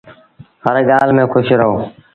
[0.63, 1.75] هر ڳآل ميݩ کُوش رهو